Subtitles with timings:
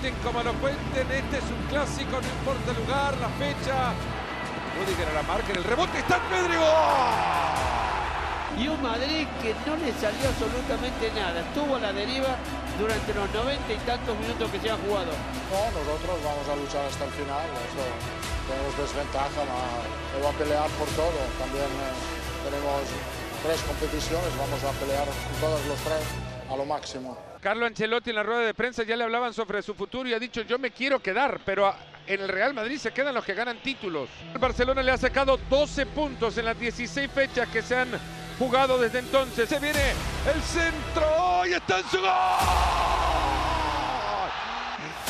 [0.00, 3.92] cuenten como lo cuenten, este es un clásico, no importa el lugar, la fecha.
[4.78, 6.56] Rudiger a la marca, en el rebote está Pedri.
[8.56, 11.40] Y un Madrid que no le salió absolutamente nada.
[11.40, 12.32] Estuvo a la deriva
[12.80, 15.12] durante los noventa y tantos minutos que se han jugado.
[15.52, 17.44] No, nosotros vamos a luchar hasta el final.
[17.44, 17.84] Eso,
[18.48, 21.20] tenemos desventaja, no, va a pelear por todo.
[21.36, 21.92] También eh,
[22.48, 22.88] tenemos
[23.44, 25.04] tres competiciones, vamos a pelear
[25.44, 27.16] todos los tres a lo máximo.
[27.40, 30.18] Carlo Ancelotti en la rueda de prensa ya le hablaban sobre su futuro y ha
[30.18, 31.72] dicho yo me quiero quedar, pero
[32.06, 34.08] en el Real Madrid se quedan los que ganan títulos.
[34.32, 37.88] El Barcelona le ha sacado 12 puntos en las 16 fechas que se han
[38.38, 39.48] jugado desde entonces.
[39.48, 39.92] Se viene
[40.34, 42.10] el centro y está en su gol.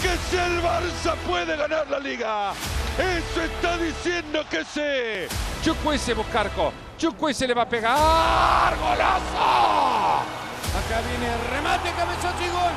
[0.02, 2.52] Que si el Barça puede ganar la liga.
[2.98, 5.34] Eso está diciendo que sí.
[5.62, 6.72] Chukwese Buscarco.
[6.96, 8.76] Chukwese le va a pegar.
[8.76, 10.39] ¡Golazo!
[10.70, 12.74] Acá viene el remate, cabezazo y gol.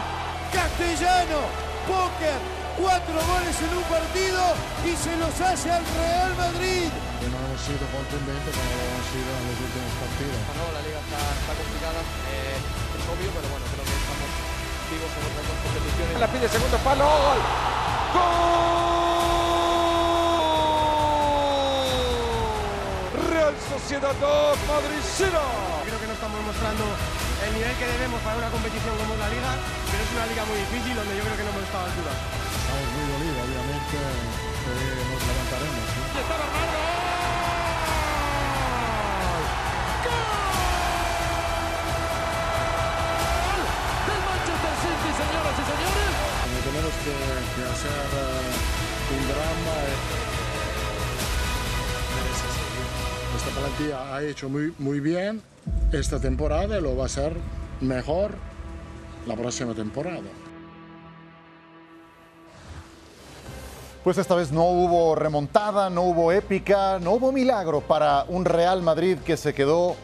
[0.49, 1.45] Castellano,
[1.85, 2.41] póker,
[2.73, 4.41] cuatro goles en un partido
[4.81, 6.89] y se los hace al Real Madrid.
[6.89, 10.41] Que no hemos sido contundentes como lo hemos sido en los últimos partidos.
[10.57, 12.01] No, la liga está, está complicada,
[12.33, 14.29] eh, es obvio, pero bueno, creo que estamos
[14.89, 16.17] vivos en otras dos competiciones.
[16.17, 17.05] La pide segundo palo.
[17.05, 17.41] ¡Gol!
[18.17, 18.33] ¡Gol!
[23.29, 25.37] Real Sociedad 2, Madrid 0.
[25.85, 26.85] Creo que no estamos mostrando
[27.43, 29.51] el nivel que debemos para una competición como es la liga,
[29.91, 32.13] pero es una liga muy difícil donde yo creo que no hemos estado a altura.
[32.15, 35.83] Estamos muy dolidos, obviamente eh, nos levantaremos.
[35.91, 35.99] ¿sí?
[36.23, 36.79] Está Bernardo.
[44.07, 46.11] Del Manchester City, señoras y señores.
[46.43, 47.15] Como tenemos que,
[47.53, 49.75] que hacer uh, un drama.
[49.83, 50.31] Eh.
[53.35, 55.52] Esta plantilla ha hecho muy, muy bien
[55.91, 57.35] esta temporada lo va a hacer
[57.81, 58.31] mejor
[59.27, 60.21] la próxima temporada.
[64.03, 68.81] Pues esta vez no hubo remontada, no hubo épica, no hubo milagro para un Real
[68.81, 69.95] Madrid que se quedó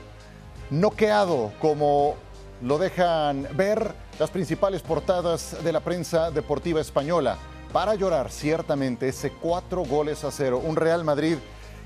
[0.70, 2.16] noqueado como
[2.62, 7.38] lo dejan ver las principales portadas de la prensa deportiva española.
[7.74, 11.38] Para llorar ciertamente ese cuatro goles a cero, un Real Madrid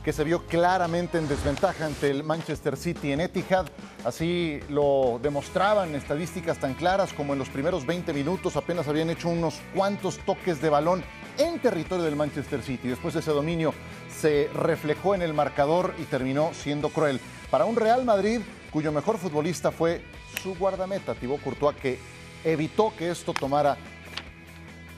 [0.04, 3.68] que se vio claramente en desventaja ante el Manchester City en Etihad.
[4.04, 9.30] Así lo demostraban estadísticas tan claras como en los primeros 20 minutos apenas habían hecho
[9.30, 11.04] unos cuantos toques de balón
[11.38, 12.90] en territorio del Manchester City.
[12.90, 13.74] Después ese dominio
[14.10, 17.22] se reflejó en el marcador y terminó siendo cruel.
[17.50, 20.04] Para un Real Madrid cuyo mejor futbolista fue
[20.42, 22.00] su guardameta, Thibaut Courtois, que
[22.44, 23.78] evitó que esto tomara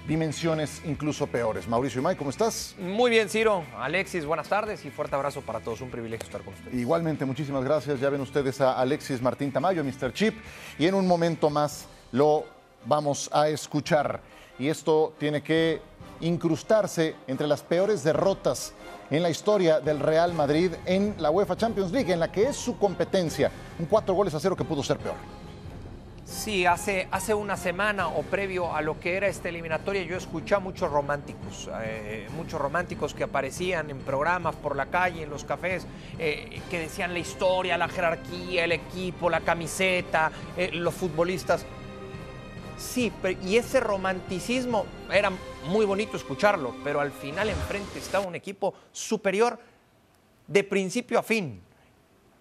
[0.07, 1.67] dimensiones incluso peores.
[1.67, 2.75] Mauricio May, ¿cómo estás?
[2.79, 3.63] Muy bien, Ciro.
[3.77, 5.81] Alexis, buenas tardes y fuerte abrazo para todos.
[5.81, 6.73] Un privilegio estar con ustedes.
[6.73, 7.99] Igualmente, muchísimas gracias.
[7.99, 10.13] Ya ven ustedes a Alexis Martín Tamayo, Mr.
[10.13, 10.35] Chip,
[10.77, 12.45] y en un momento más lo
[12.85, 14.21] vamos a escuchar.
[14.59, 15.81] Y esto tiene que
[16.21, 18.73] incrustarse entre las peores derrotas
[19.09, 22.55] en la historia del Real Madrid en la UEFA Champions League, en la que es
[22.55, 23.51] su competencia.
[23.77, 25.15] Un cuatro goles a cero que pudo ser peor.
[26.25, 30.55] Sí, hace, hace una semana o previo a lo que era esta eliminatoria, yo escuché
[30.55, 35.43] a muchos románticos, eh, muchos románticos que aparecían en programas por la calle, en los
[35.43, 35.85] cafés,
[36.17, 41.63] eh, que decían la historia, la jerarquía, el equipo, la camiseta, eh, los futbolistas.
[42.75, 45.31] Sí, pero- y ese romanticismo era
[45.67, 49.59] muy bonito escucharlo, pero al final enfrente estaba un equipo superior
[50.47, 51.61] de principio a fin.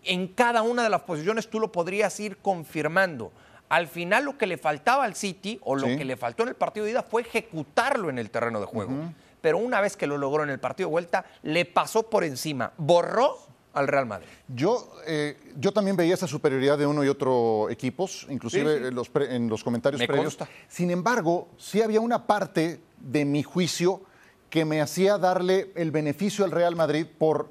[0.04, 3.30] En cada una de las posiciones tú lo podrías ir confirmando.
[3.68, 5.96] Al final lo que le faltaba al City o lo Sí.
[5.96, 8.92] que le faltó en el partido de ida fue ejecutarlo en el terreno de juego.
[9.40, 12.72] Pero una vez que lo logró en el partido de vuelta, le pasó por encima,
[12.76, 13.36] borró
[13.74, 14.28] al Real Madrid.
[14.48, 18.86] Yo, eh, yo también veía esa superioridad de uno y otro equipos, inclusive Sí, sí.
[18.88, 20.36] En, los pre- en los comentarios Me previos.
[20.36, 20.48] consta.
[20.68, 24.02] Sin embargo, sí había una parte de mi juicio
[24.48, 27.48] que me hacía darle el beneficio al Real Madrid por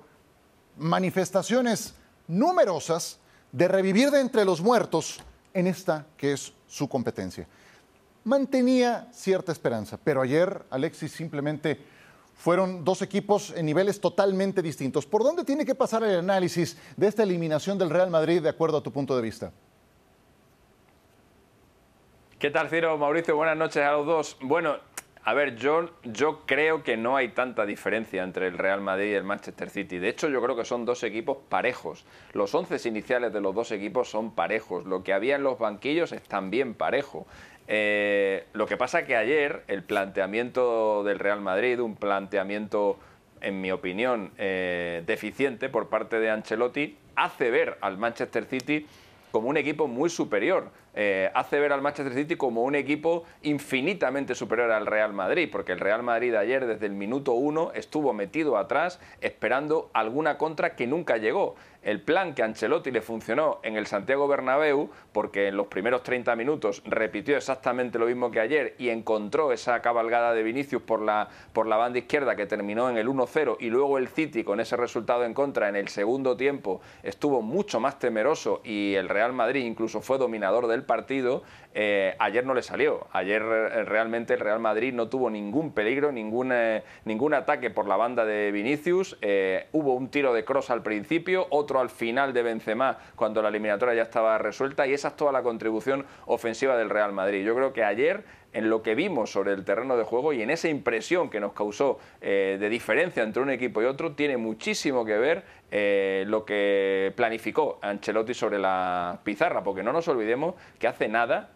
[0.77, 1.95] manifestaciones
[2.27, 3.19] numerosas
[3.51, 5.19] de revivir de entre los muertos
[5.53, 7.47] en esta que es su competencia.
[8.23, 11.79] Mantenía cierta esperanza, pero ayer Alexis simplemente
[12.35, 15.05] fueron dos equipos en niveles totalmente distintos.
[15.05, 18.77] ¿Por dónde tiene que pasar el análisis de esta eliminación del Real Madrid de acuerdo
[18.77, 19.51] a tu punto de vista?
[22.39, 22.97] ¿Qué tal, Ciro?
[22.97, 24.37] Mauricio, buenas noches a los dos.
[24.41, 24.77] Bueno,
[25.25, 25.89] a ver, yo,
[26.45, 29.97] creo que no hay tanta diferencia entre el Real Madrid y el Manchester City.
[29.97, 32.05] De hecho, yo creo que son dos equipos parejos.
[32.33, 34.85] Los once iniciales de los dos equipos son parejos.
[34.85, 37.25] Lo que había en los banquillos es también parejo.
[37.69, 42.99] Eh, lo que pasa que ayer el planteamiento del Real Madrid, un planteamiento,
[43.39, 48.85] en mi opinión, eh, deficiente por parte de Ancelotti, hace ver al Manchester City
[49.31, 50.69] como un equipo muy superior.
[50.93, 55.71] Eh, hace ver al Manchester City como un equipo infinitamente superior al Real Madrid, porque
[55.71, 60.87] el Real Madrid ayer desde el minuto uno estuvo metido atrás esperando alguna contra que
[60.87, 61.55] nunca llegó.
[61.83, 66.33] El plan que Ancelotti le funcionó en el Santiago Bernabéu, porque en los primeros 30
[66.37, 71.27] minutos repitió exactamente lo mismo que ayer y encontró esa cabalgada de Vinicius por la,
[71.51, 74.77] por la banda izquierda que terminó en el 1-0 y luego el City con ese
[74.77, 79.65] resultado en contra en el segundo tiempo estuvo mucho más temeroso y el Real Madrid
[79.65, 81.43] incluso fue dominador del partido,
[81.75, 83.07] eh, ayer no le salió.
[83.11, 87.87] Ayer eh, realmente el Real Madrid no tuvo ningún peligro, ningún, eh, ningún ataque por
[87.87, 89.17] la banda de Vinicius.
[89.71, 93.95] hubo un tiro de cross al principio, otro al final de Benzema cuando la eliminatoria
[93.95, 97.43] ya estaba resuelta y esa es toda la contribución ofensiva del Real Madrid.
[97.43, 98.23] Yo creo que ayer
[98.53, 101.53] en lo que vimos sobre el terreno de juego y en esa impresión que nos
[101.53, 105.43] causó de diferencia entre un equipo y otro, tiene muchísimo que ver
[106.27, 111.49] lo que planificó Ancelotti sobre la pizarra, porque no nos olvidemos que hace nada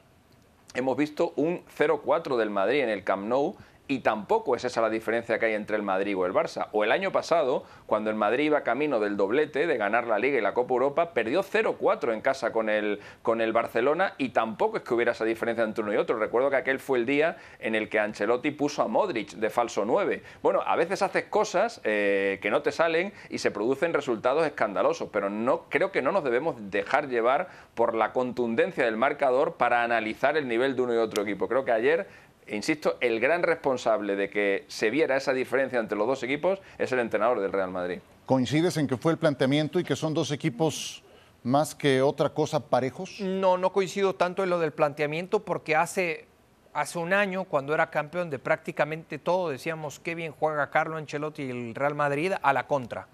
[0.74, 3.56] hemos visto un 0-4 del Madrid en el Camp Nou
[3.88, 6.68] y tampoco es esa la diferencia que hay entre el Madrid o el Barça.
[6.72, 10.38] O el año pasado, cuando el Madrid iba camino del doblete, de ganar la Liga
[10.38, 14.78] y la Copa Europa, perdió 0-4 en casa con el, con el Barcelona y tampoco
[14.78, 16.18] es que hubiera esa diferencia entre uno y otro.
[16.18, 19.86] Recuerdo que aquel fue el día en el que Ancelotti puso a Modric de falso
[19.86, 20.24] 9.
[20.42, 25.10] Bueno, a veces haces cosas eh, que no te salen y se producen resultados escandalosos,
[25.12, 29.84] pero no creo que no nos debemos dejar llevar por la contundencia del marcador para
[29.84, 31.48] analizar el nivel de uno y otro equipo.
[31.48, 32.08] Creo que ayer
[32.50, 36.92] insisto, el gran responsable de que se viera esa diferencia entre los dos equipos es
[36.92, 38.00] el entrenador del Real Madrid.
[38.26, 41.04] ¿Coincides en que fue el planteamiento y que son dos equipos
[41.44, 43.22] más que otra cosa parejos?
[43.22, 46.26] No, no coincido tanto en lo del planteamiento porque hace,
[46.74, 51.44] hace un año, cuando era campeón de prácticamente todo, decíamos qué bien juega Carlo Ancelotti
[51.44, 53.08] y el Real Madrid a la contra.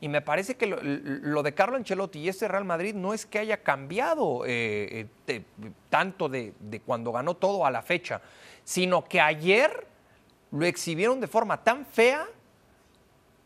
[0.00, 3.38] Y me parece que lo, de Carlo Ancelotti y este Real Madrid no es que
[3.38, 5.42] haya cambiado eh, eh,
[5.88, 6.52] tanto de
[6.84, 8.20] cuando ganó todo a la fecha
[8.64, 9.86] sino que ayer
[10.50, 12.26] lo exhibieron de forma tan fea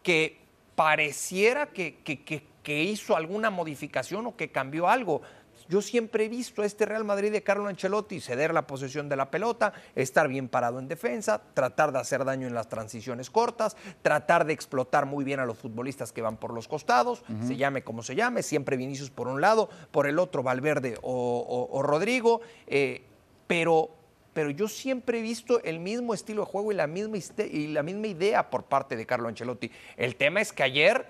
[0.02, 0.38] que
[0.74, 5.22] pareciera que, hizo alguna modificación o que cambió algo.
[5.68, 9.16] Yo siempre he visto a este Real Madrid de Carlo Ancelotti ceder la posesión de
[9.16, 13.76] la pelota, estar bien parado en defensa, tratar de hacer daño en las transiciones cortas,
[14.02, 17.82] tratar de explotar muy bien a los futbolistas que van por los costados, se llame
[17.82, 23.02] como se llame, siempre Vinicius por un lado, por el otro Valverde o, Rodrigo, eh,
[23.46, 24.03] pero
[24.34, 27.16] pero yo siempre he visto el mismo estilo de juego y la misma,
[27.50, 29.70] y la misma idea por parte de Carlo Ancelotti.
[29.96, 31.06] El tema es que ayer,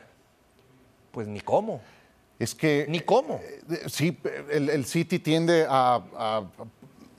[1.11, 1.81] pues ni cómo.
[2.38, 2.87] Es que...
[2.88, 3.41] Ni cómo.
[3.43, 4.17] Eh, sí,
[4.50, 6.44] el, City tiende a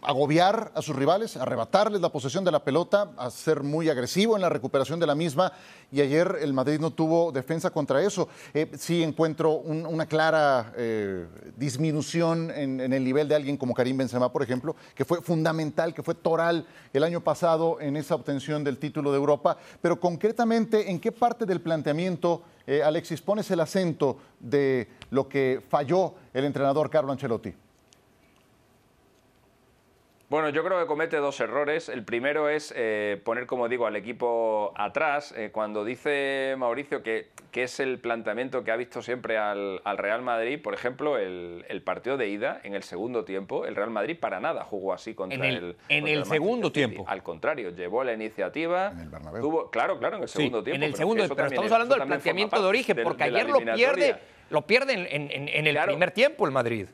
[0.06, 4.42] agobiar a sus rivales, arrebatarles la posesión de la pelota, a ser muy agresivo en
[4.42, 5.52] la recuperación de la misma.
[5.92, 8.30] Y ayer el Madrid no tuvo defensa contra eso.
[8.54, 11.26] Eh, sí encuentro una clara eh,
[11.58, 16.04] disminución en, el nivel de alguien como Karim Benzema, por ejemplo, que fue fundamental, que
[16.04, 19.58] fue toral el año pasado en esa obtención del título de Europa.
[19.82, 25.64] Pero concretamente, ¿en qué parte del planteamiento, eh, Alexis, pones el acento de lo que
[25.68, 27.65] falló el entrenador Carlo Ancelotti?
[30.36, 31.88] Bueno, yo creo que comete dos errores.
[31.88, 35.34] El primero es eh, poner, como digo, al equipo atrás.
[35.38, 40.24] Eh, cuando dice Mauricio que, que, es el planteamiento que ha visto siempre al, Real
[40.24, 44.42] Madrid, por ejemplo, el, partido de ida en el segundo tiempo, el Real Madrid para
[44.42, 47.06] nada jugó así contra en el, En el, segundo tiempo.
[47.08, 48.92] Al contrario, llevó la iniciativa.
[48.92, 50.76] En el Tuvo, claro, claro, en el segundo tiempo.
[50.76, 54.18] En el segundo, pero, estamos hablando del planteamiento de origen, porque ayer lo pierde,
[54.50, 56.88] lo pierde en, el primer tiempo el Madrid.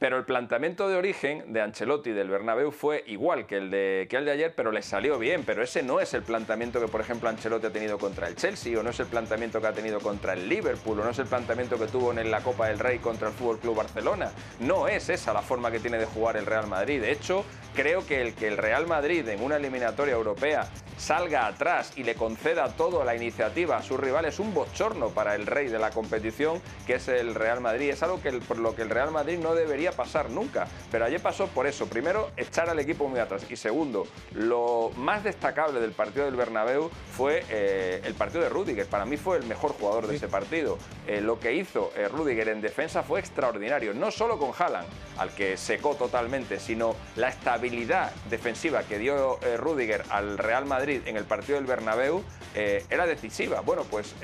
[0.00, 4.16] Pero el planteamiento de origen de Ancelotti del Bernabéu fue igual que el, de, que
[4.16, 5.42] el de ayer, pero le salió bien.
[5.44, 8.80] Pero ese no es el planteamiento que, por ejemplo, Ancelotti ha tenido contra el Chelsea,
[8.80, 11.26] o no es el planteamiento que ha tenido contra el Liverpool, o no es el
[11.26, 14.30] planteamiento que tuvo en la Copa del Rey contra el Fútbol Club Barcelona.
[14.60, 17.02] No es esa la forma que tiene de jugar el Real Madrid.
[17.02, 20.66] De hecho, creo que el que el Real Madrid en una eliminatoria europea
[20.96, 25.34] salga atrás y le conceda todo la iniciativa a sus rivales es un bochorno para
[25.34, 27.90] el rey de la competición, que es el Real Madrid.
[27.90, 30.66] Es algo que por lo que el Real Madrid no debería pasar nunca.
[30.90, 31.86] Pero ayer pasó por eso.
[31.86, 33.44] Primero, echar al equipo muy atrás.
[33.48, 38.86] Y segundo, lo más destacable del partido del Bernabéu fue eh, el partido de Rudiger.
[38.86, 40.78] Para mí fue el mejor jugador de ese partido.
[41.06, 43.94] Eh, lo que hizo eh, Rudiger en defensa fue extraordinario.
[43.94, 50.04] No solo con Haaland, al que secó totalmente, sino la estabilidad defensiva que dio Rudiger
[50.10, 52.22] al Real Madrid en el partido del Bernabéu
[52.54, 53.60] era decisiva.
[53.60, 54.14] Bueno, pues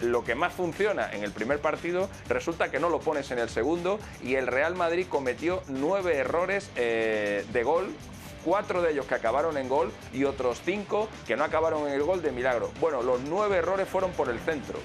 [0.00, 3.48] lo que más funciona en el primer partido resulta que no lo pones en el
[3.48, 7.94] segundo y el Real Madrid cometió nueve errores eh, de gol
[8.44, 12.02] cuatro de ellos que acabaron en gol y otros cinco que no acabaron en el
[12.02, 12.72] gol de milagro.
[12.80, 14.80] Bueno, los nueve errores fueron por el centro.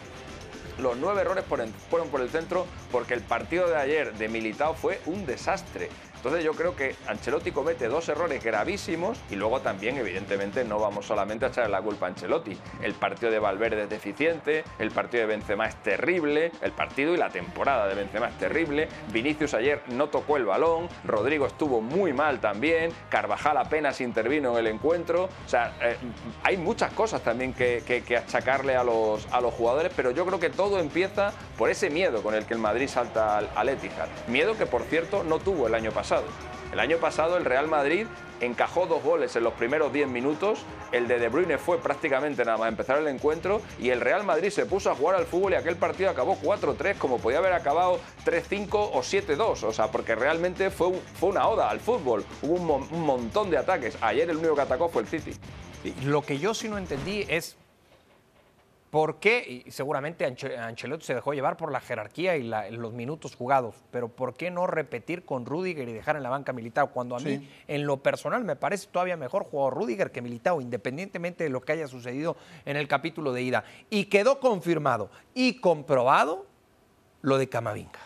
[0.77, 1.43] los nueve errores
[1.89, 5.89] fueron por el centro porque el partido de ayer de Militao fue un desastre.
[6.19, 11.05] Entonces yo creo que Ancelotti comete dos errores gravísimos y luego también evidentemente no vamos
[11.05, 12.57] solamente a echarle la culpa a Ancelotti.
[12.81, 17.17] El partido de Valverde es deficiente, el partido de Benzema es terrible, el partido y
[17.17, 22.11] la temporada de Benzema es terrible, Vinicius ayer no tocó el balón, Rodrigo estuvo muy
[22.11, 25.95] mal también, Carvajal apenas intervino en el encuentro, o sea, eh,
[26.43, 27.79] hay muchas cosas también que,
[28.17, 32.21] achacarle a los, a los jugadores, pero yo creo que todo empieza por ese miedo
[32.21, 34.09] con el que el Madrid salta al, al Etihad.
[34.27, 36.08] Miedo que por cierto no tuvo el año pasado
[36.71, 38.07] el año pasado el Real Madrid
[38.41, 40.59] encajó dos goles en los primeros 10 minutos,
[40.91, 44.49] el de De Bruyne fue prácticamente nada más empezar el encuentro y el Real Madrid
[44.49, 47.99] se puso a jugar al fútbol y aquel partido acabó 4-3 como podía haber acabado
[48.25, 52.87] 3-5 o 7-2, o sea, porque realmente fue, fue una oda al fútbol, hubo un,
[52.91, 55.33] un montón de ataques, ayer el único que atacó fue el City.
[56.03, 57.57] Lo que yo sí no entendí es
[58.89, 59.63] ¿Por qué?
[59.67, 64.33] Y seguramente Ancelotti se dejó llevar por la jerarquía y los minutos jugados, pero ¿por
[64.33, 66.89] qué no repetir con Rudiger y dejar en la banca Militao?
[66.89, 71.43] Cuando a mí, en lo personal, me parece todavía mejor jugador Rudiger que Militao, independientemente
[71.43, 73.63] de lo que haya sucedido en el capítulo de ida.
[73.91, 76.47] Y quedó confirmado y comprobado
[77.21, 77.99] lo de Camavinga.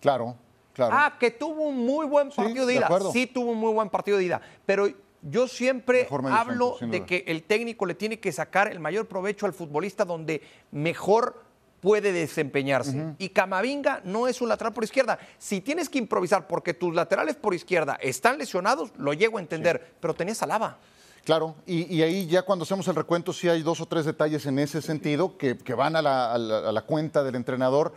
[0.00, 0.36] Claro,
[0.72, 0.94] claro.
[0.96, 2.88] Ah, que tuvo un muy buen partido de ida.
[3.12, 4.40] sí, tuvo un muy buen partido de ida.
[4.64, 4.88] Pero
[5.22, 9.52] yo siempre hablo de que el técnico le tiene que sacar el mayor provecho al
[9.52, 11.42] futbolista donde mejor
[11.80, 13.14] puede desempeñarse.
[13.18, 15.18] Y Camavinga no es un lateral por izquierda.
[15.38, 19.94] Si tienes que improvisar porque tus laterales por izquierda están lesionados, lo llego a entender,
[20.00, 20.78] pero tenías a Lava.
[21.24, 24.58] Claro, y, ahí ya cuando hacemos el recuento sí hay dos o tres detalles en
[24.58, 27.94] ese sentido que, van a la cuenta del entrenador.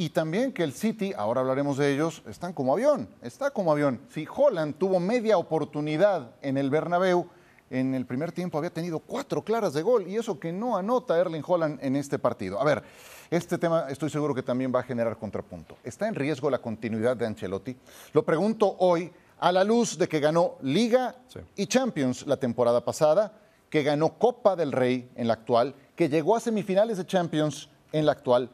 [0.00, 4.00] Y también que el City, ahora hablaremos de ellos, están como avión, está como avión.
[4.08, 7.28] Si Holland tuvo media oportunidad en el Bernabéu,
[7.68, 11.18] en el primer tiempo había tenido cuatro claras de gol y eso que no anota
[11.18, 12.58] Erling Holland en este partido.
[12.58, 12.82] A ver,
[13.30, 15.76] este tema estoy seguro que también va a generar contrapunto.
[15.84, 17.76] ¿Está en riesgo la continuidad de Ancelotti?
[18.14, 21.14] Lo pregunto hoy a la luz de que ganó Liga
[21.56, 23.34] y Champions la temporada pasada,
[23.68, 28.06] que ganó Copa del Rey en la actual, que llegó a semifinales de Champions en
[28.06, 28.48] la actual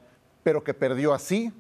[0.47, 1.53] pero que perdió así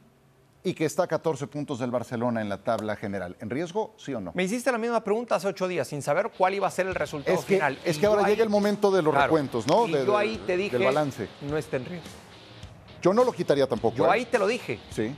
[0.63, 3.37] y que está a 14 puntos del Barcelona en la tabla general.
[3.41, 4.31] ¿En riesgo, sí o no?
[4.33, 6.95] Me hiciste la misma pregunta hace ocho días, sin saber cuál iba a ser el
[6.95, 7.77] resultado es que, final.
[7.85, 9.89] Es que ahora llega el momento de los recuentos, ¿no?
[9.89, 11.29] Y yo ahí te dije, del balance.
[11.51, 12.09] no está en riesgo.
[13.03, 13.97] Yo no lo quitaría tampoco.
[13.97, 14.11] Yo ¿eh?
[14.13, 14.79] ahí te lo dije.
[14.91, 15.13] Sí.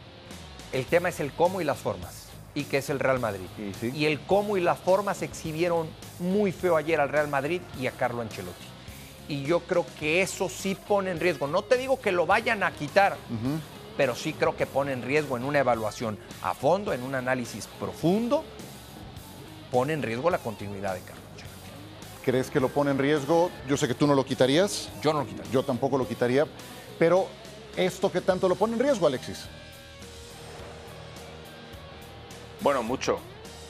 [0.73, 2.31] El tema es el cómo y las formas.
[2.55, 3.49] Y que es el Real Madrid.
[3.83, 7.87] Y, y el cómo y las formas exhibieron muy feo ayer al Real Madrid y
[7.87, 8.68] a Carlo Ancelotti
[9.29, 11.47] y yo creo que eso sí pone en riesgo.
[11.47, 13.17] No te digo que lo vayan a quitar,
[13.97, 17.69] pero sí creo que pone en riesgo en una evaluación a fondo, en un análisis
[17.79, 18.45] profundo,
[19.71, 21.29] pone en riesgo la continuidad de Carlos
[22.25, 23.51] ¿Crees que lo pone en riesgo?
[23.67, 24.91] Yo sé que tú no lo quitarías.
[25.01, 25.51] Yo no lo quitaría.
[25.51, 26.47] Yo tampoco lo quitaría.
[26.99, 27.27] Pero,
[27.75, 29.47] ¿esto qué tanto lo pone en riesgo, Alexis?
[32.61, 33.19] Bueno, mucho,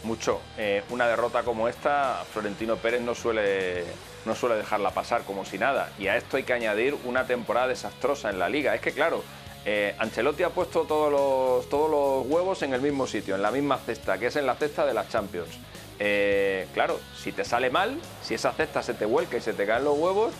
[0.05, 0.40] mucho.
[0.57, 3.85] Eh, una derrota como esta, Florentino Pérez no suele,
[4.25, 5.90] no suele dejarla pasar como si nada.
[5.99, 8.75] Y a esto hay que añadir una temporada desastrosa en la liga.
[8.75, 9.23] Es que, claro,
[9.64, 13.50] eh, Ancelotti ha puesto todos los, todos los huevos en el mismo sitio, en la
[13.50, 15.50] misma cesta, que es en la cesta de las Champions.
[15.99, 19.67] Eh, claro, si te sale mal, si esa cesta se te vuelca y se te
[19.67, 20.33] caen los huevos,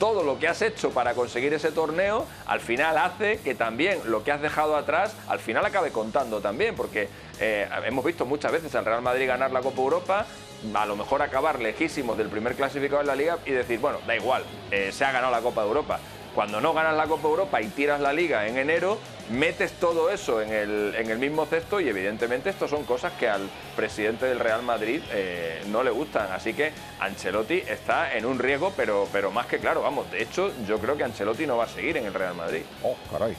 [0.00, 4.24] todo lo que has hecho para conseguir ese torneo, al final hace que también lo
[4.24, 8.74] que has dejado atrás, al final acabe contando también, porque eh, hemos visto muchas veces
[8.74, 10.26] al Real Madrid ganar la Copa Europa,
[10.74, 14.16] a lo mejor acabar lejísimos del primer clasificado en la liga y decir, bueno, da
[14.16, 14.42] igual,
[14.90, 16.00] se ha ganado la Copa de Europa
[16.34, 18.98] cuando no ganas la Copa Europa y tiras la liga en enero,
[19.30, 23.28] metes todo eso en el, en el mismo cesto y evidentemente esto son cosas que
[23.28, 26.32] al presidente del Real Madrid eh, no le gustan.
[26.32, 30.52] Así que Ancelotti está en un riesgo, pero, pero más que claro, vamos, de hecho
[30.66, 32.62] yo creo que Ancelotti no va a seguir en el Real Madrid.
[32.82, 33.36] Oh, caray.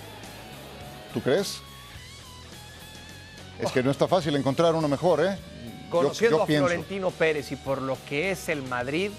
[1.14, 1.62] ¿Tú crees?
[3.60, 5.38] Es que no está fácil encontrar uno mejor, ¿eh?
[5.90, 9.12] Conociendo a Florentino Pérez y por lo que es el Madrid,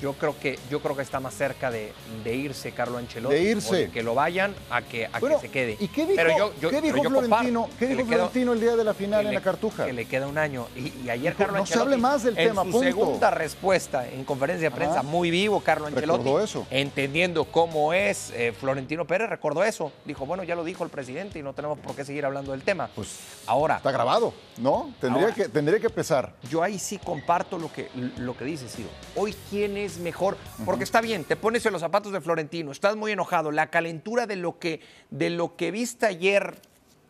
[0.00, 1.92] yo creo que yo creo que está más cerca de,
[2.24, 3.90] irse Carlo Ancelotti de irse.
[3.90, 5.76] que lo vayan a que a que se quede.
[5.80, 9.34] y qué dijo, ¿qué dijo Florentino ¿qué dijo Florentino el día de la final en
[9.34, 10.66] la Cartuja que le queda un año.
[10.76, 14.70] Y, ayer Carlo no se hable más del en tema su segunda respuesta en conferencia
[14.70, 16.66] de prensa muy vivo Carlo Ancelotti recordó eso.
[16.70, 19.92] entendiendo cómo es eh, Florentino Pérez recordó eso.
[20.04, 22.62] Dijo bueno ya lo dijo el presidente y no tenemos por qué seguir hablando del
[22.62, 26.32] tema pues ahora está grabado no tendría que tendría que pesar.
[26.50, 28.88] yo ahí sí comparto lo que lo que dice Ciro.
[29.14, 32.96] Hoy quién es mejor, porque está bien, te pones en los zapatos de Florentino, estás
[32.96, 36.56] muy enojado, la calentura de lo que, de lo que viste ayer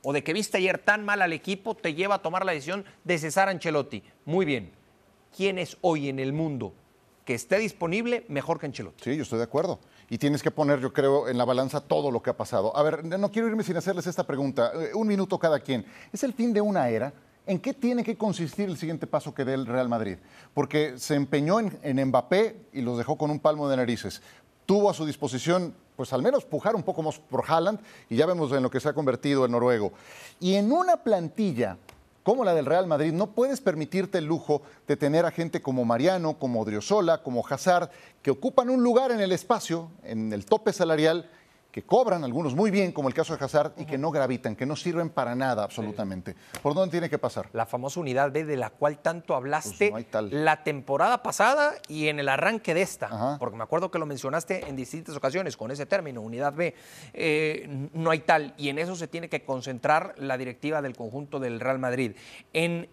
[0.03, 2.85] o de que viste ayer tan mal al equipo te lleva a tomar la decisión
[3.03, 4.05] de cesar a Ancelotti.
[4.25, 4.71] Muy bien.
[5.37, 6.73] ¿Quién es hoy en el mundo
[7.25, 9.03] que esté disponible mejor que Ancelotti?
[9.03, 9.81] Sí, yo estoy de acuerdo.
[10.09, 12.77] y tienes que poner, yo creo, en la balanza todo lo que ha pasado.
[12.77, 14.71] A ver, no quiero irme sin hacerles esta pregunta.
[14.75, 15.85] Eh, un minuto cada quien.
[16.13, 17.13] ¿Es el fin de una era?
[17.49, 20.17] ¿En qué tiene que consistir el siguiente paso que dé el Real Madrid?
[20.53, 24.21] Porque se empeñó en, Mbappé y los dejó con un palmo de narices.
[24.67, 27.79] Tuvo a su disposición, pues al menos pujar un poco más por Haaland
[28.11, 29.93] y ya vemos en lo que se ha convertido el noruego.
[30.41, 31.79] Y en una plantilla
[32.25, 35.85] como la del Real Madrid, no puedes permitirte el lujo de tener a gente como
[35.85, 37.89] Mariano, como Odriozola, como Hazard,
[38.21, 41.31] que ocupan un lugar en el espacio, en el tope salarial,
[41.77, 44.65] que cobran algunos muy bien, como el caso de Hazard, y que no gravitan, que
[44.65, 46.35] no sirven para nada absolutamente.
[46.63, 47.51] ¿Por dónde tiene que pasar?
[47.53, 52.09] La famosa unidad B de la cual tanto hablaste Pues no la temporada pasada y
[52.09, 53.37] en el arranque de esta, Ajá.
[53.39, 56.75] porque me acuerdo que lo mencionaste en distintas ocasiones con ese término, unidad B.
[57.13, 61.41] Eh, no hay tal, y en eso se tiene que concentrar la directiva del conjunto
[61.41, 62.13] del Real Madrid.
[62.55, 62.89] En,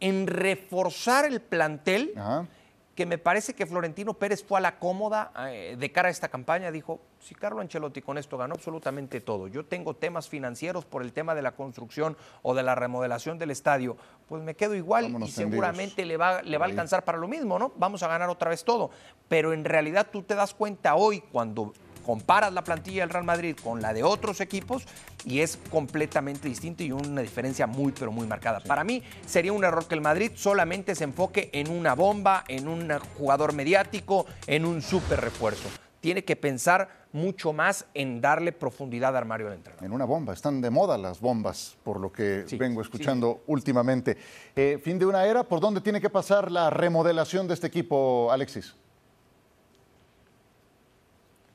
[0.00, 2.46] en reforzar el plantel Ajá.
[2.94, 6.28] Que me parece que Florentino Pérez fue a la cómoda eh, de cara a esta
[6.28, 6.70] campaña.
[6.70, 11.12] Dijo, si Carlo Ancelotti con esto ganó absolutamente todo, yo tengo temas financieros por el
[11.12, 13.96] tema de la construcción o de la remodelación del estadio,
[14.28, 17.18] pues me quedo igual Vámonos y tendidos seguramente le va, le va a alcanzar para
[17.18, 17.72] lo mismo, ¿no?
[17.76, 18.90] Vamos a ganar otra vez todo.
[19.28, 21.72] Pero en realidad tú te das cuenta hoy cuando
[22.04, 24.84] comparas la plantilla del Real Madrid con la de otros equipos
[25.24, 28.60] y es completamente distinto y una diferencia muy pero muy marcada.
[28.60, 32.68] Para mí sería un error que el Madrid solamente se enfoque en una bomba, en
[32.68, 35.68] un jugador mediático, en un súper refuerzo.
[36.00, 39.86] Tiene que pensar mucho más en darle profundidad a armario al entrenador.
[39.86, 44.18] En una bomba, están de moda las bombas, por lo que Sí, vengo escuchando últimamente.
[44.54, 48.30] Eh, fin de una era, ¿por dónde tiene que pasar la remodelación de este equipo,
[48.30, 48.74] Alexis?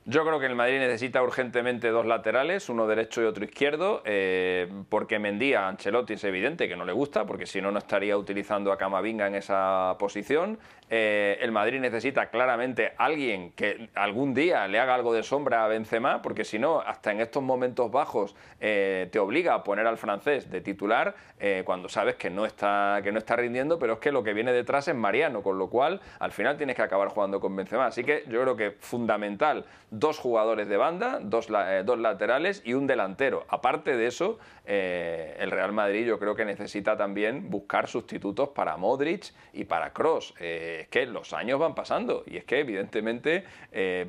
[0.10, 4.68] Yo creo que el Madrid necesita urgentemente dos laterales, uno derecho y otro izquierdo, eh,
[4.90, 8.18] porque Mendy a Ancelotti es evidente que no le gusta, porque si no, no estaría
[8.18, 10.58] utilizando a Camavinga en esa posición.
[10.92, 15.68] Eh, el Madrid necesita claramente alguien que algún día le haga algo de sombra a
[15.68, 19.98] Benzema, porque si no, hasta en estos momentos bajos eh, te obliga a poner al
[19.98, 24.00] francés de titular eh, cuando sabes que no, está, que no está rindiendo, pero es
[24.00, 27.10] que lo que viene detrás es Mariano, con lo cual al final tienes que acabar
[27.10, 27.86] jugando con Benzema.
[27.86, 31.48] Así que yo creo que fundamental dos jugadores de banda, dos,
[31.86, 33.46] dos laterales y un delantero.
[33.50, 39.34] Aparte de eso, el Real Madrid yo creo que necesita también buscar sustitutos para Modric
[39.54, 40.34] y para Cross.
[40.80, 44.08] Es que los años van pasando y es que evidentemente eh,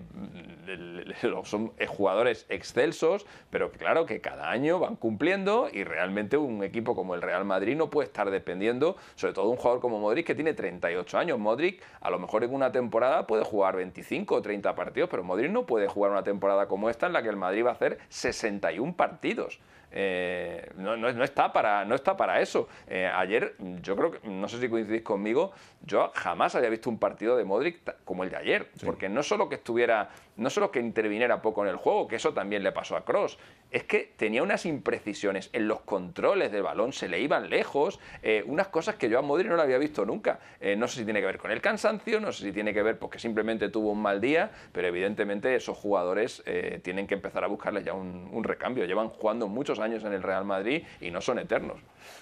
[1.44, 6.94] son eh, jugadores excelsos, pero claro que cada año van cumpliendo y realmente un equipo
[6.94, 10.34] como el Real Madrid no puede estar dependiendo, sobre todo un jugador como Modric que
[10.34, 11.38] tiene 38 años.
[11.38, 15.50] Modric a lo mejor en una temporada puede jugar 25 o 30 partidos, pero Modric
[15.50, 17.98] no puede jugar una temporada como esta en la que el Madrid va a hacer
[18.08, 19.60] 61 partidos.
[19.92, 22.68] Eh, no, no- no está para, no está para eso.
[22.88, 26.98] Eh, ayer, yo creo que, no sé si coincidís conmigo, yo jamás había visto un
[26.98, 28.68] partido de Modric como el de ayer.
[28.84, 32.32] Porque no solo que estuviera, no solo que interviniera poco en el juego, que eso
[32.34, 33.38] también le pasó a Cross,
[33.70, 38.42] es que tenía unas imprecisiones en los controles del balón, se le iban lejos, eh,
[38.46, 40.40] unas cosas que yo a Modric no lo había visto nunca.
[40.76, 42.98] No sé si tiene que ver con el cansancio, no sé si tiene que ver
[42.98, 46.42] porque simplemente tuvo un mal día, pero evidentemente esos jugadores
[46.82, 48.84] tienen que empezar a buscarles ya un, un recambio.
[48.84, 51.78] Llevan jugando muchos años en el Real Madrid y no son eternos.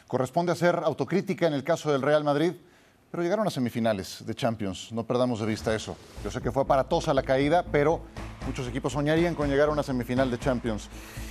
[0.06, 2.52] Corresponde hacer autocrítica en el caso del Real Madrid,
[3.10, 5.96] pero llegaron a semifinales de Champions, no perdamos de vista eso.
[6.22, 8.02] Yo sé que fue aparatosa la caída, pero
[8.46, 10.88] muchos equipos soñarían con llegar a una semifinal de Champions.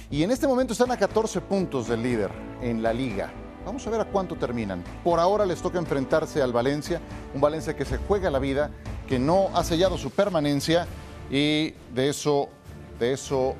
[0.09, 3.31] Y en este momento están a 14 puntos del líder en la liga.
[3.63, 4.83] Vamos a ver a cuánto terminan.
[5.03, 7.01] Por ahora les toca enfrentarse al Valencia,
[7.35, 8.71] un Valencia que se juega la vida,
[9.07, 10.87] que no ha sellado su permanencia
[11.29, 12.49] y de eso,
[12.97, 13.55] de eso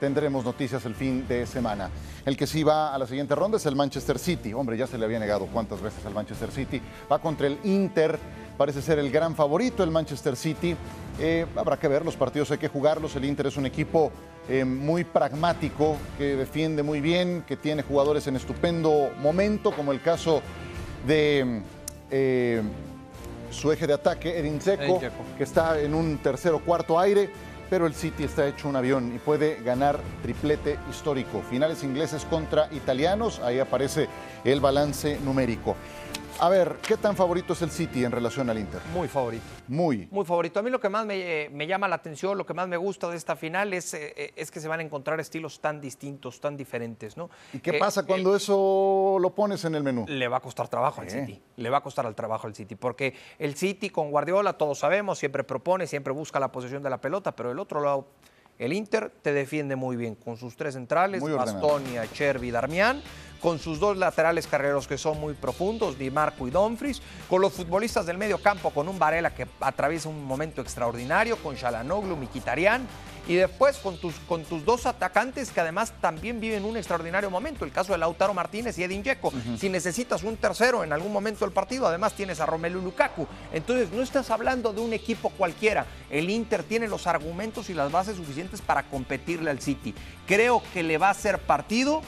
[0.00, 1.90] tendremos noticias el fin de semana.
[2.24, 4.52] El que sí va a la siguiente ronda es el Manchester City.
[4.52, 6.80] Hombre, ya se le había negado cuántas veces al Manchester City.
[7.10, 8.18] Va contra el Inter.
[8.56, 10.76] Parece ser el gran favorito el Manchester City.
[11.18, 13.16] Eh, habrá que ver, los partidos hay que jugarlos.
[13.16, 14.10] El Inter es un equipo
[14.48, 20.00] eh, muy pragmático, que defiende muy bien, que tiene jugadores en estupendo momento, como el
[20.00, 20.40] caso
[21.06, 21.62] de
[22.10, 22.62] eh,
[23.50, 25.00] su eje de ataque, Edin Dzeko,
[25.36, 27.30] que está en un tercer o cuarto aire,
[27.68, 31.42] pero el City está hecho un avión y puede ganar triplete histórico.
[31.42, 34.08] Finales ingleses contra italianos, ahí aparece
[34.44, 35.76] el balance numérico.
[36.38, 38.82] A ver, ¿qué tan favorito es el City en relación al Inter?
[38.92, 39.44] Muy favorito.
[39.68, 40.06] Muy.
[40.10, 40.60] Muy favorito.
[40.60, 43.08] A mí lo que más me, me llama la atención, lo que más me gusta
[43.08, 46.54] de esta final es, eh, es que se van a encontrar estilos tan distintos, tan
[46.54, 47.30] diferentes, ¿no?
[47.54, 50.04] ¿Y qué pasa eh, cuando eso lo pones en el menú?
[50.06, 51.10] le va a costar trabajo al.
[51.10, 51.40] City.
[51.56, 52.74] Le va a costar al trabajo al City.
[52.74, 57.00] Porque el City con Guardiola, todos sabemos, siempre propone, siempre busca la posesión de la
[57.00, 58.08] pelota, pero del otro lado,
[58.58, 61.22] el Inter te defiende muy bien con sus tres centrales.
[61.22, 63.02] Bastonia, Chervi, Darmian,
[63.40, 67.52] con sus dos laterales carreros que son muy profundos, Di Marco y Dumfries, con los
[67.52, 72.86] futbolistas del medio campo, con un Varela que atraviesa un momento extraordinario, con Shalanoglu, Miquitarian,
[73.28, 77.64] y después con tus, con tus dos atacantes que además también viven un extraordinario momento,
[77.64, 79.32] el caso de Lautaro Martínez y Edin Dzeko.
[79.58, 83.26] Si necesitas un tercero en algún momento del partido, además tienes a Romelu Lukaku.
[83.52, 85.86] Entonces no estás hablando de un equipo cualquiera.
[86.08, 89.94] El Inter tiene los argumentos y las bases suficientes para competirle al City.
[90.26, 92.02] Creo que le va a hacer partido.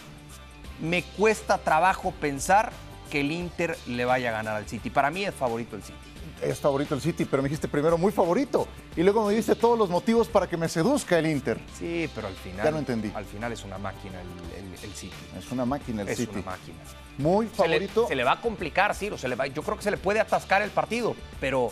[0.81, 2.73] Me cuesta trabajo pensar
[3.11, 4.91] que el Inter le vaya a ganar al City.
[4.91, 6.09] Para mí es favorito el City
[6.43, 8.69] es favorito el City, pero me dijiste primero muy favorito.
[8.97, 11.61] Y luego me diste todos los motivos para que me seduzca el Inter.
[11.79, 12.64] Sí, pero al final.
[12.64, 13.11] Ya no entendí.
[13.14, 15.12] Al final es una máquina el, City.
[15.37, 16.23] Es una máquina el City.
[16.23, 16.77] Es una máquina.
[17.19, 18.07] Muy favorito.
[18.09, 19.11] Se le, va a complicar, sí.
[19.17, 21.71] Se le va, yo creo que se le puede atascar el partido, pero,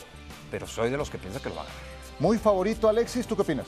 [0.50, 1.80] pero soy de los que piensa que lo va a ganar.
[2.18, 3.26] Muy favorito, Alexis.
[3.26, 3.66] ¿Tú qué opinas?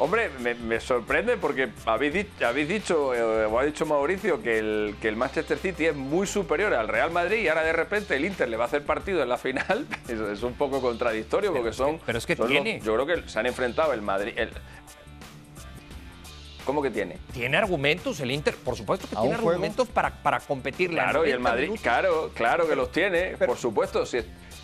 [0.00, 4.94] Hombre, me, sorprende porque habéis, dicho, habéis dicho eh, o ha dicho Mauricio, que el,
[4.98, 8.24] que el Manchester City es muy superior al Real Madrid y ahora de repente el
[8.24, 9.86] Inter le va a hacer partido en la final.
[10.08, 12.00] Es un poco contradictorio porque son.
[12.06, 12.80] Pero es que tiene.
[12.80, 14.32] yo creo que se han enfrentado el Madrid.
[16.64, 17.18] ¿Cómo que tiene?
[17.34, 20.96] Tiene argumentos el Inter, por supuesto que tiene argumentos para, para competirle.
[20.96, 24.06] Claro, y el Madrid, claro, claro que los tiene, por supuesto.
[24.06, 24.18] Si,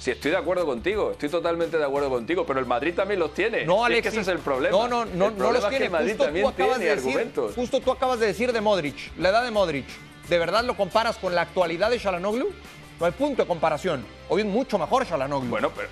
[0.07, 3.35] si estoy de acuerdo contigo, estoy totalmente de acuerdo contigo, pero el Madrid también los
[3.35, 3.64] tiene.
[3.64, 4.03] No, Alex.
[4.03, 4.71] que ese es el problema.
[4.71, 5.87] No, no, no, no los tiene.
[5.87, 7.55] el Madrid justo también tiene argumentos.
[7.57, 9.85] justo tú acabas de decir de Modric, la edad de Modric.
[10.29, 12.53] ¿De verdad lo comparas con la actualidad de Shalanoglu?
[13.01, 14.07] No hay punto de comparación.
[14.29, 15.51] Hoy es mucho mejor Shalanoglu.
[15.51, 15.88] Bueno, pero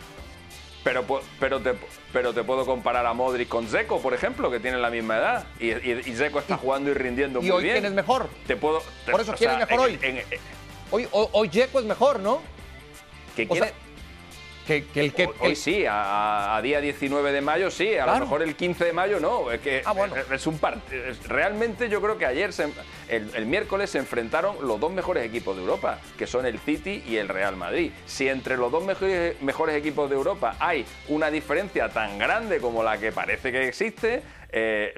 [0.84, 1.04] pero,
[1.40, 1.74] pero, te,
[2.12, 5.46] pero te puedo comparar a Modric con Zeko, por ejemplo, que tienen la misma edad.
[5.58, 7.60] Y, y, Zeko está jugando y rindiendo muy bien.
[7.60, 8.28] ¿Y hoy quién es mejor?
[8.46, 9.98] Te puedo, por eso, ¿quién es mejor hoy?
[10.92, 11.08] hoy?
[11.10, 12.42] Hoy Zeko es mejor, ¿no?
[13.34, 13.83] ¿Qué quiere?
[14.66, 18.56] Que, el que, Hoy sí, a, día 19 de mayo sí, a lo mejor el
[18.56, 19.50] 15 de mayo no.
[19.50, 19.94] Es que ah,
[20.32, 20.58] es un
[21.28, 22.50] Realmente yo creo que ayer,
[23.08, 27.16] el, miércoles, se enfrentaron los dos mejores equipos de Europa, que son el City y
[27.16, 27.92] el Real Madrid.
[28.06, 32.82] Si entre los dos mejores, mejores equipos de Europa hay una diferencia tan grande como
[32.82, 34.22] la que parece que existe,
[34.56, 34.94] eh,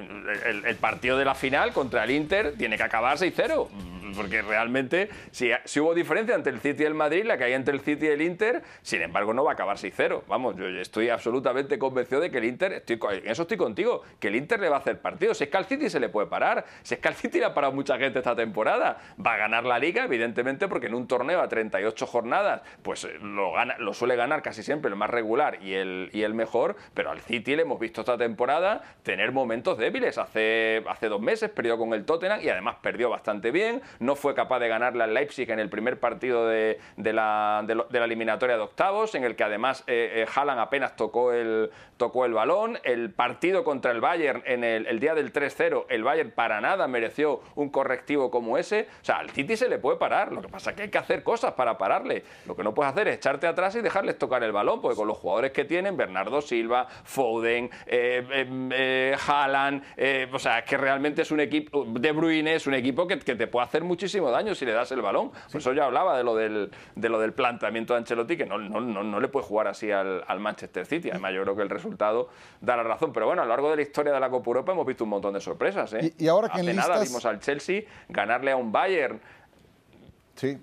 [0.66, 3.68] el, partido de la final contra el Inter tiene que acabar 6-0
[4.16, 7.74] porque realmente si, hubo diferencia entre el City y el Madrid, la que hay entre
[7.74, 10.22] el City y el Inter, sin embargo no va a acabar 6-0.
[10.26, 14.36] Vamos, yo estoy absolutamente convencido de que el Inter, en eso estoy contigo, que el
[14.36, 15.34] Inter le va a hacer partido.
[15.34, 17.46] Si es que al City se le puede parar, si es que al City le
[17.46, 21.06] ha parado mucha gente esta temporada, va a ganar la liga, evidentemente, porque en un
[21.06, 25.74] torneo a 38 jornadas, pues eh, lo suele ganar casi siempre el más regular y
[25.74, 30.18] el, y el mejor, pero al City le hemos visto esta temporada tener momentos débiles.
[30.18, 34.35] Hace, hace dos meses perdió con el Tottenham y además perdió bastante bien no fue
[34.35, 38.62] capaz de ganarle al Leipzig en el primer partido de, la, de, la, eliminatoria de
[38.62, 42.78] octavos, en el que además eh, eh, Haaland apenas tocó el, tocó el balón.
[42.85, 47.40] El partido contra el Bayern en el, día del 3-0, el Bayern para nada mereció
[47.54, 48.88] un correctivo como ese.
[49.02, 50.98] O sea, al City se le puede parar, lo que pasa es que hay que
[50.98, 52.24] hacer cosas para pararle.
[52.46, 55.09] Lo que no puedes hacer es echarte atrás y dejarles tocar el balón, porque con
[55.09, 59.83] los jugadores que tienen, Bernardo Silva, Foden, eh, Haaland,
[60.33, 63.35] o sea, es que realmente es un equipo, De Bruyne es un equipo que, que
[63.35, 65.31] te puede hacer muchísimo daño si le das el balón.
[65.51, 68.59] Por eso ya hablaba de lo del, de lo del planteamiento de Ancelotti, que no,
[68.59, 71.11] no, no, le puede jugar así al, Manchester City.
[71.11, 72.29] Además, yo creo que el resultado
[72.61, 73.12] da la razón.
[73.12, 75.11] Pero bueno, a lo largo de la historia de la Copa Europa hemos visto un
[75.11, 75.92] montón de sorpresas.
[75.94, 76.14] ¿eh?
[76.18, 79.20] Y, ahora que Hace nada vimos al Chelsea ganarle a un Bayern.
[80.35, 80.59] Sí.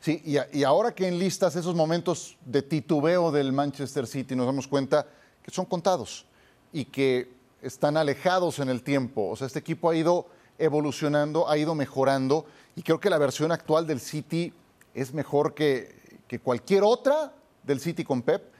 [0.00, 4.68] Sí, y, y, ahora que enlistas esos momentos de titubeo del Manchester City, nos damos
[4.68, 5.06] cuenta
[5.42, 6.26] que son contados
[6.72, 9.28] y que están alejados en el tiempo.
[9.28, 10.26] O sea, este equipo ha ido
[10.58, 14.52] evolucionando, ha ido mejorando y creo que la versión actual del City
[14.94, 18.52] es mejor que, que cualquier otra del City con Pep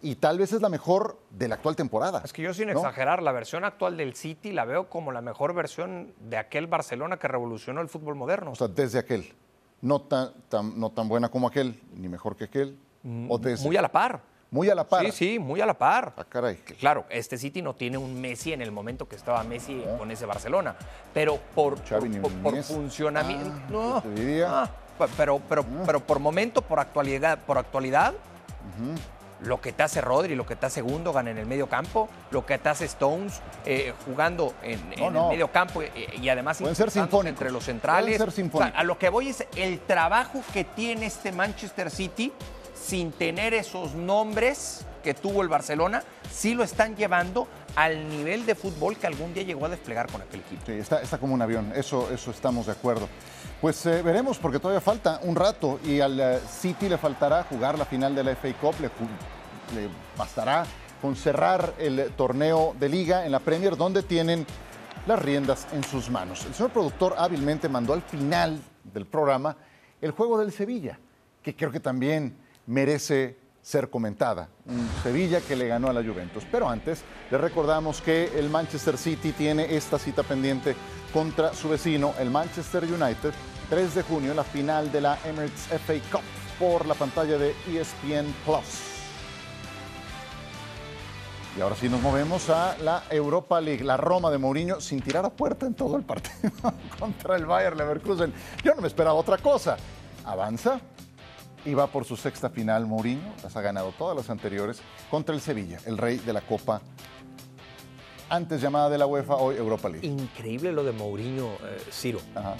[0.00, 2.22] y tal vez es la mejor de la actual temporada.
[2.24, 5.54] Es que yo sin exagerar, la versión actual del City la veo como la mejor
[5.54, 8.52] versión de aquel Barcelona que revolucionó el fútbol moderno.
[8.52, 9.32] O sea, desde aquel.
[9.80, 10.32] No tan,
[10.76, 12.76] no tan buena como aquel, ni mejor que aquel.
[13.28, 14.20] o mm, Muy a la par.
[14.50, 15.04] Muy a la par.
[15.06, 16.14] Sí, sí, muy a la par.
[16.16, 16.56] Ah, caray.
[16.56, 19.98] Claro, este City no tiene un Messi en el momento que estaba Messi ah.
[19.98, 20.74] con ese Barcelona,
[21.12, 21.78] pero por,
[22.42, 23.50] por, funcionamiento.
[23.50, 24.70] Ah, no, te diría.
[25.16, 28.14] pero, pero, pero por momento, por actualidad, por actualidad,
[29.40, 32.44] lo que te hace Rodri, lo que te hace Gundogan en el medio campo, lo
[32.44, 36.90] que te hace Stones eh, jugando en, el medio campo eh, y, además ser
[37.26, 38.20] entre los centrales.
[38.74, 42.32] a lo que voy es el trabajo que tiene este Manchester City
[42.80, 48.54] sin tener esos nombres que tuvo el Barcelona, sí lo están llevando al nivel de
[48.54, 50.62] fútbol que algún día llegó a desplegar con aquel equipo.
[50.66, 53.08] Sí, está, como un avión, eso, eso estamos de acuerdo.
[53.60, 57.78] Pues eh, veremos, porque todavía falta un rato y al eh, City le faltará jugar
[57.78, 58.90] la final de la FA Cup, le,
[60.16, 60.64] bastará
[61.00, 64.46] con cerrar el torneo de liga en la Premier, donde tienen
[65.06, 66.44] las riendas en sus manos.
[66.44, 68.60] El señor productor hábilmente mandó al final
[68.92, 69.56] del programa
[70.00, 70.98] el juego del Sevilla,
[71.42, 72.36] que creo que también
[72.68, 74.48] merece ser comentada.
[75.02, 76.44] Sevilla que le ganó a la Juventus.
[76.50, 80.76] Pero antes, le recordamos que el Manchester City tiene esta cita pendiente
[81.12, 83.32] contra su vecino, el Manchester United,
[83.68, 86.22] 3 de junio, la final de la Emirates FA Cup
[86.58, 88.96] por la pantalla de ESPN Plus.
[91.56, 95.24] Y ahora sí nos movemos a la Europa League, la Roma de Mourinho sin tirar
[95.24, 96.52] a puerta en todo el partido
[96.98, 98.32] contra el Bayern Leverkusen.
[98.62, 99.76] Yo no me esperaba otra cosa.
[100.24, 100.80] Avanza
[101.64, 105.40] y va por su sexta final Mourinho, las ha ganado todas las anteriores contra el
[105.40, 106.80] Sevilla, el rey de la Copa
[108.30, 110.06] antes llamada de la UEFA, hoy Europa League.
[110.06, 112.20] Increíble lo de Mourinho, eh, Ciro.
[112.34, 112.56] Ajá.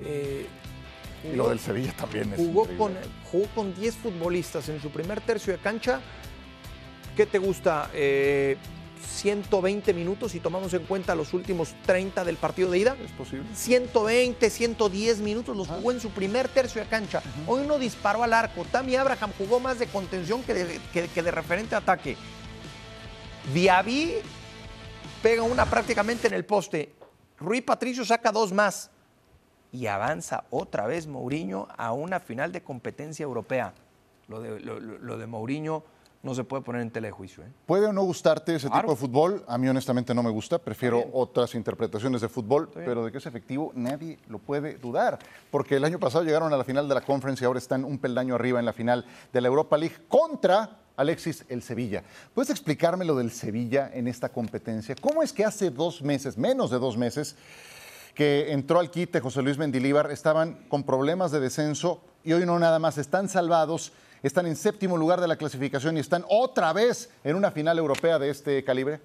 [0.00, 0.46] Eh,
[1.32, 2.76] Y lo del Sevilla también es jugó increíble.
[2.78, 2.96] con,
[3.30, 6.00] jugó con 10 futbolistas en su primer tercio de cancha.
[7.16, 7.90] ¿Qué te gusta?
[7.94, 8.56] Eh,
[9.04, 12.96] 120 minutos y tomamos en cuenta los últimos 30 del partido de ida.
[13.04, 13.44] ¿Es posible?
[13.54, 17.22] 120, 110 minutos los jugó en su primer tercio de cancha.
[17.46, 18.64] Hoy no disparó al arco.
[18.70, 22.16] Tammy Abraham jugó más de contención que de, que- que de referente a ataque.
[23.52, 24.14] Diaby
[25.22, 26.92] pega una prácticamente en el poste.
[27.38, 28.90] Rui Patricio saca dos más.
[29.72, 33.74] Y avanza otra vez Mourinho a una final de competencia europea.
[34.28, 35.84] Lo de, lo de Mourinho
[36.24, 37.44] no se puede poner en tela de juicio.
[37.44, 37.48] ¿eh?
[37.66, 38.82] Puede o no gustarte ese Claro.
[38.82, 39.44] tipo de fútbol.
[39.46, 40.58] A mí honestamente no me gusta.
[40.58, 45.18] Prefiero otras interpretaciones de fútbol, pero de que es efectivo nadie lo puede dudar.
[45.50, 47.98] Porque el año pasado llegaron a la final de la Conference y ahora están un
[47.98, 52.02] peldaño arriba en la final de la Europa League contra Alexis el Sevilla.
[52.34, 54.94] ¿Puedes explicarme lo del Sevilla en esta competencia?
[55.00, 57.36] ¿Cómo es que hace dos meses, menos de dos meses,
[58.14, 62.58] que entró al quite José Luis Mendilíbar, estaban con problemas de descenso y hoy no
[62.60, 63.92] nada más, están salvados,
[64.28, 68.18] están en séptimo lugar de la clasificación y están otra vez en una final europea
[68.18, 69.00] de este calibre?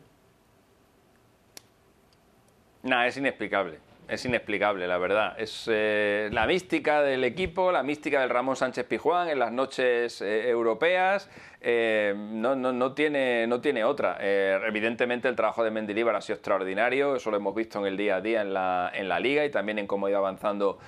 [2.83, 3.79] Nah, es inexplicable.
[4.09, 5.39] Es inexplicable, la verdad.
[5.39, 10.19] Es eh, la mística del equipo, la mística del Ramón Sánchez Pijuán en las noches
[10.21, 11.29] eh, europeas.
[11.61, 14.17] eh, no, no, no, tiene, no tiene otra.
[14.19, 18.15] Evidentemente el trabajo de Mendilibar ha sido extraordinario, eso lo hemos visto en el día
[18.15, 20.79] a día en la, en la liga y también en cómo ha ido avanzando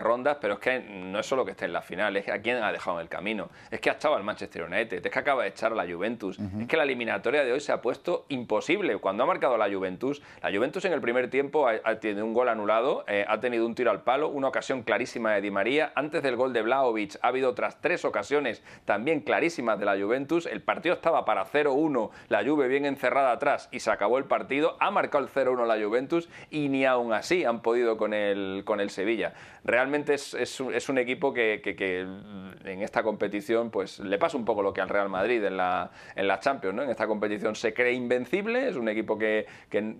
[0.00, 2.42] rondas, pero es que no es solo que esté en la final, es que a
[2.42, 3.48] quién ha dejado en el camino.
[3.70, 6.38] Es que ha echado al Manchester United, es que acaba de echar a la Juventus,
[6.60, 8.98] es que la eliminatoria de hoy se ha puesto imposible.
[8.98, 12.34] Cuando ha marcado la Juventus, la Juventus en el primer tiempo ha, ha tenido un
[12.36, 15.90] gol anulado, eh, ha tenido un tiro al palo, una ocasión clarísima de Di María.
[15.96, 20.46] Antes del gol de Vlahovic ha habido otras tres ocasiones también clarísimas de la Juventus.
[20.46, 24.76] El partido estaba para 0-1, la Juve bien encerrada atrás y se acabó el partido.
[24.78, 28.80] Ha marcado el 0-1 la Juventus y ni aún así han podido con el, con
[28.80, 29.32] el Sevilla.
[29.64, 34.36] Realmente es, es es un equipo que, que- que en esta competición pues le pasa
[34.36, 36.74] un poco lo que al Real Madrid en la, en la Champions.
[36.76, 36.82] ¿no?
[36.82, 39.94] En esta competición se cree invencible, es un equipo que, que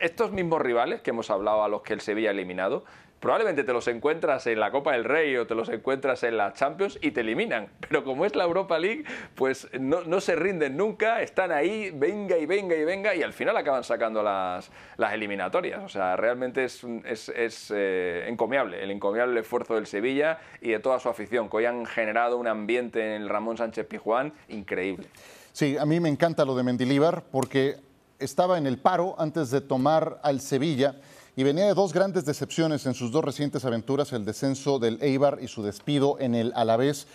[0.00, 2.84] estos mismos rivales que hemos hablado a los que el Sevilla ha eliminado,
[3.24, 6.52] probablemente te los encuentras en la Copa del Rey o te los encuentras en la
[6.52, 7.68] Champions y te eliminan.
[7.80, 12.36] Pero como es la Europa League, pues no, no se rinden nunca, están ahí, venga
[12.36, 15.82] y venga y venga, y al final acaban sacando las, las eliminatorias.
[15.82, 20.78] O sea, realmente es, es, es, eh, encomiable, el encomiable esfuerzo del Sevilla y de
[20.80, 25.06] toda su afición, que hoy han generado un ambiente en el Ramón Sánchez Pijuán increíble.
[25.52, 27.76] Sí, a mí me encanta lo de Mendilíbar porque
[28.18, 30.96] estaba en el paro antes de tomar al Sevilla
[31.36, 35.38] y venía de dos grandes decepciones en sus dos recientes aventuras, el descenso del Eibar
[35.40, 37.08] y su despido en el Alavés.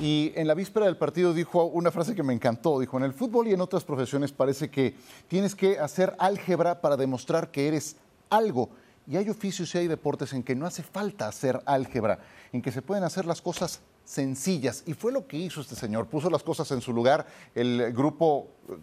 [0.00, 3.12] Y en la víspera del partido dijo una frase que me encantó, dijo, en el
[3.12, 4.94] fútbol y en otras profesiones parece que
[5.28, 7.96] tienes que hacer álgebra para demostrar que eres
[8.30, 8.70] algo.
[9.06, 12.18] Y hay oficios y hay deportes en que no hace falta hacer álgebra,
[12.52, 14.84] en que se pueden hacer las cosas sencillas.
[14.86, 18.48] Y fue lo que hizo este señor, puso las cosas en su lugar, el grupo
[18.68, 18.74] eh,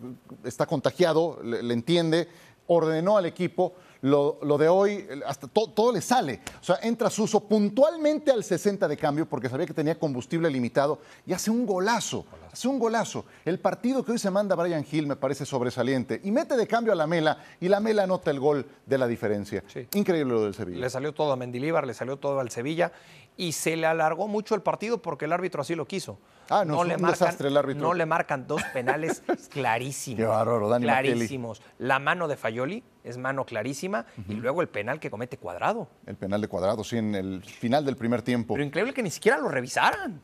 [0.45, 2.27] está contagiado, le, le entiende,
[2.67, 3.73] ordenó al equipo.
[4.03, 6.41] Lo, lo de hoy, hasta to- todo le sale.
[6.61, 10.99] O sea, entra Suso puntualmente al 60 de cambio porque sabía que tenía combustible limitado
[11.25, 12.25] y hace un golazo.
[12.51, 13.23] Hace un golazo.
[13.45, 16.19] El partido que hoy se manda Brian Hill me parece sobresaliente.
[16.23, 19.07] Y mete de cambio a la Mela y la Mela anota el gol de la
[19.07, 19.63] diferencia.
[19.67, 19.87] Sí.
[19.93, 20.79] Increíble lo del Sevilla.
[20.81, 22.91] Le salió todo a Mendilíbar, le salió todo al Sevilla
[23.37, 26.19] y se le alargó mucho el partido porque el árbitro así lo quiso.
[26.49, 27.81] Ah, no, es un desastre el árbitro.
[27.81, 30.17] No le marcan dos penales clarísimos.
[30.19, 30.83] Qué bárbaro, Dani.
[30.85, 31.61] Clarísimos.
[31.79, 35.87] La mano de Fayoli es mano clarísima y luego el penal que comete Cuadrado.
[36.05, 38.53] El penal de cuadrado, sí, en el final del primer tiempo.
[38.53, 40.21] Pero increíble que ni siquiera lo revisaran.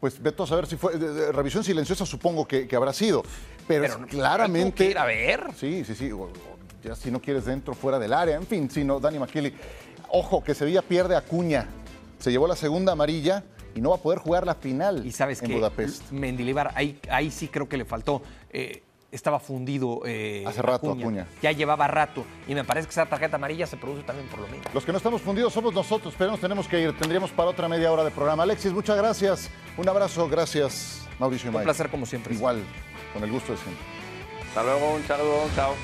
[0.00, 0.98] Pues veto a saber si fue.
[0.98, 3.22] de- de- revisión silenciosa supongo que, que habrá sido.
[3.68, 4.84] Pero, Pero claramente.
[4.86, 5.44] ir a ver.
[5.56, 6.10] Sí, sí, sí.
[6.10, 6.32] o- o
[6.82, 8.36] ya si no quieres dentro, fuera del área.
[8.36, 9.54] En fin, si no, Dani McKinley.
[10.10, 11.68] Ojo, que Sevilla pierde a Cuña.
[12.22, 13.42] Se llevó la segunda amarilla
[13.74, 16.12] y no va a poder jugar la final Y sabes en que Budapest.
[16.12, 18.22] Mendilibar, ahí, ahí sí creo que le faltó.
[18.50, 21.26] Eh, estaba fundido eh, Hace rato, Acuña.
[21.42, 22.24] Ya llevaba rato.
[22.46, 24.62] Y me parece que esa tarjeta amarilla se produce también por lo mismo.
[24.72, 26.96] Los que no estamos fundidos somos nosotros, pero nos tenemos que ir.
[26.96, 28.44] Tendríamos para otra media hora de programa.
[28.44, 29.50] Alexis, muchas gracias.
[29.76, 31.64] Un abrazo, gracias, Mauricio y Un Mike.
[31.64, 32.34] placer como siempre.
[32.34, 32.62] Igual,
[33.12, 33.82] con el gusto de siempre.
[34.48, 35.74] Hasta luego, un saludo, chao.